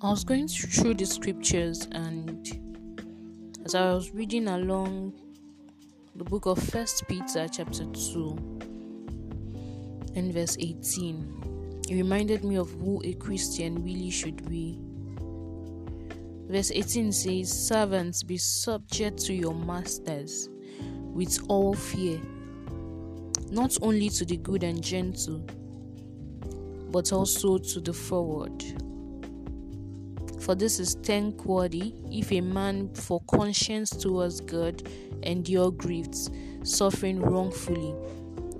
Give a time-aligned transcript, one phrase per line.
[0.00, 2.46] I was going through the scriptures and
[3.64, 5.12] as I was reading along
[6.14, 8.60] the book of First Peter chapter 2
[10.14, 14.78] and verse 18, it reminded me of who a Christian really should be.
[16.48, 20.48] Verse 18 says, Servants, be subject to your masters
[21.12, 22.20] with all fear,
[23.50, 25.44] not only to the good and gentle,
[26.92, 28.62] but also to the forward.
[30.48, 34.82] For this is thankworthy if a man for conscience towards God
[35.22, 36.30] endure griefs,
[36.62, 37.94] suffering wrongfully.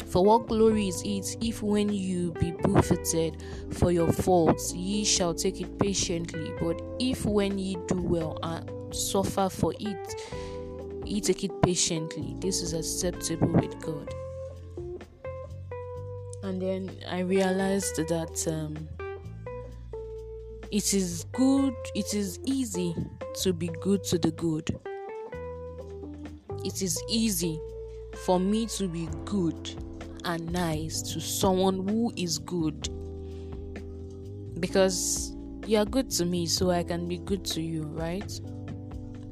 [0.04, 5.32] For what glory is it if when you be buffeted for your faults ye shall
[5.32, 6.52] take it patiently?
[6.60, 10.14] But if when ye do well and suffer for it,
[11.06, 14.12] ye take it patiently, this is acceptable with God.
[16.42, 18.90] And then I realized that um,
[20.70, 22.94] it is good, it is easy
[23.42, 24.78] to be good to the good.
[26.64, 27.60] It is easy
[28.24, 29.74] for me to be good
[30.24, 32.88] and nice to someone who is good
[34.60, 35.32] because
[35.66, 38.40] you are good to me, so I can be good to you, right?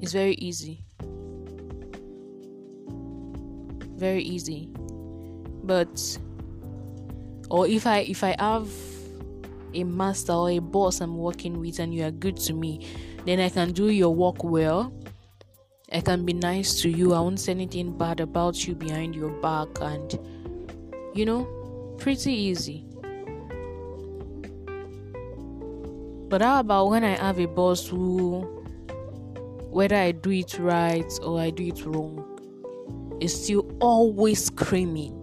[0.01, 0.85] It's very easy.
[3.97, 4.69] Very easy.
[5.65, 6.19] But
[7.51, 8.69] or if I if I have
[9.75, 12.87] a master or a boss I'm working with and you are good to me,
[13.25, 14.93] then I can do your work well.
[15.93, 17.15] I can be nice to you.
[17.15, 20.19] I won't say anything bad about you behind your back and
[21.17, 21.45] you know,
[21.99, 22.85] pretty easy.
[26.29, 28.41] But how about when I have a boss who
[29.71, 32.23] whether I do it right or I do it wrong
[33.21, 35.16] is still always screaming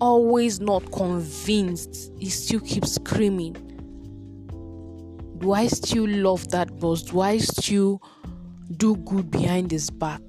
[0.00, 3.54] always not convinced, he still keeps screaming.
[5.38, 7.02] Do I still love that boss?
[7.02, 8.02] Do I still
[8.76, 10.22] do good behind his back?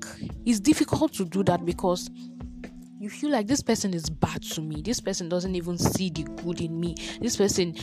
[0.46, 2.10] It's difficult to do that because
[3.00, 4.82] you feel like this person is bad to me.
[4.82, 6.96] This person doesn't even see the good in me.
[7.20, 7.76] This person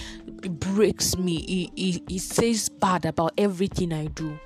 [0.43, 1.43] breaks me.
[1.43, 4.39] He, he, he says bad about everything I do.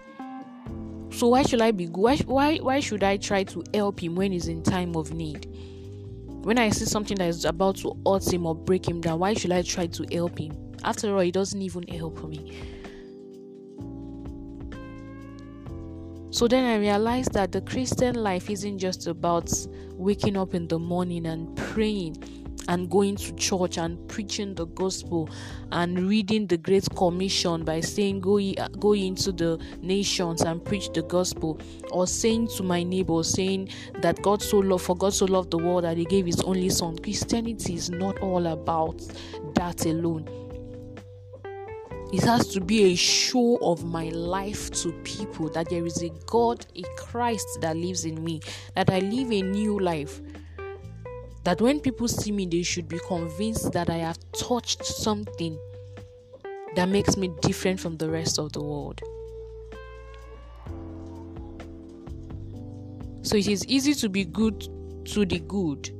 [1.10, 1.98] So why should I be good?
[1.98, 5.46] Why, why, why should I try to help him when he's in time of need?
[6.42, 9.34] When I see something that is about to hurt him or break him down, why
[9.34, 10.52] should I try to help him?
[10.82, 12.58] After all, he doesn't even help me.
[16.30, 19.52] So then I realized that the Christian life isn't just about
[19.92, 22.16] waking up in the morning and praying
[22.68, 25.28] and going to church and preaching the gospel
[25.72, 28.40] and reading the great commission by saying go
[28.78, 33.68] go into the nations and preach the gospel or saying to my neighbor saying
[34.00, 36.68] that God so loved for God so loved the world that he gave his only
[36.68, 36.98] son.
[36.98, 39.00] Christianity is not all about
[39.54, 40.28] that alone.
[42.12, 46.10] It has to be a show of my life to people that there is a
[46.26, 48.42] God, a Christ that lives in me,
[48.76, 50.20] that I live a new life
[51.44, 55.58] that when people see me, they should be convinced that I have touched something
[56.76, 59.00] that makes me different from the rest of the world.
[63.22, 64.60] So it is easy to be good
[65.06, 65.90] to the good,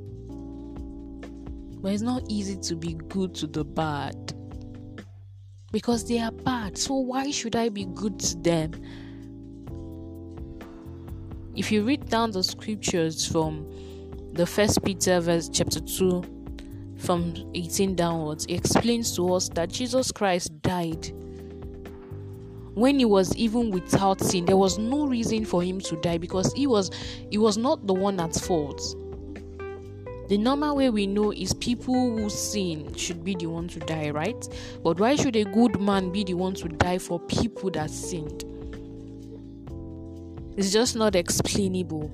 [1.81, 4.33] but it's not easy to be good to the bad
[5.71, 6.77] because they are bad.
[6.77, 8.71] So why should I be good to them?
[11.55, 13.67] If you read down the scriptures from
[14.33, 16.23] the first Peter verse chapter 2
[16.97, 21.11] from 18 downwards explains to us that Jesus Christ died.
[22.73, 26.51] When he was even without sin there was no reason for him to die because
[26.53, 26.89] he was
[27.29, 28.81] he was not the one at fault.
[30.29, 34.09] The normal way we know is people who sin should be the one to die
[34.09, 34.49] right?
[34.83, 38.45] But why should a good man be the one to die for people that sinned?
[40.57, 42.09] It's just not explainable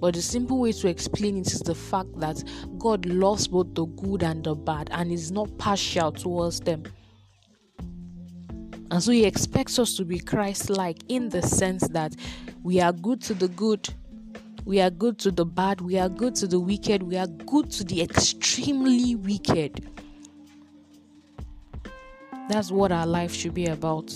[0.00, 2.42] but the simple way to explain it is the fact that
[2.78, 6.84] God loves both the good and the bad and is not partial towards them.
[8.90, 12.16] And so he expects us to be Christ like in the sense that
[12.62, 13.88] we are good to the good,
[14.64, 17.70] we are good to the bad, we are good to the wicked, we are good
[17.72, 19.86] to the extremely wicked.
[22.48, 24.12] That's what our life should be about.